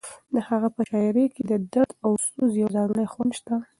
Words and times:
د 0.33 0.35
هغه 0.47 0.67
په 0.75 0.81
شاعرۍ 0.89 1.25
کې 1.35 1.43
د 1.51 1.53
درد 1.73 1.91
او 2.05 2.11
سوز 2.27 2.51
یو 2.61 2.69
ځانګړی 2.75 3.05
خوند 3.13 3.31
شته. 3.39 3.55